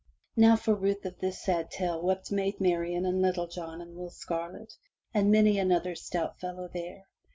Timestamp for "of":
1.05-1.19